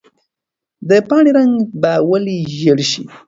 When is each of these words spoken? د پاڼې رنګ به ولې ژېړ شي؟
د 0.89 0.91
پاڼې 1.07 1.31
رنګ 1.37 1.53
به 1.81 1.93
ولې 2.09 2.37
ژېړ 2.57 2.79
شي؟ 2.91 3.03